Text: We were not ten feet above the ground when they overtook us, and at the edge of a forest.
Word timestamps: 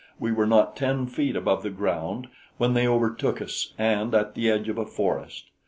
We 0.19 0.31
were 0.31 0.47
not 0.47 0.75
ten 0.75 1.05
feet 1.05 1.35
above 1.35 1.61
the 1.61 1.69
ground 1.69 2.25
when 2.57 2.73
they 2.73 2.87
overtook 2.87 3.39
us, 3.39 3.75
and 3.77 4.15
at 4.15 4.33
the 4.33 4.49
edge 4.49 4.67
of 4.67 4.79
a 4.79 4.85
forest. 4.87 5.51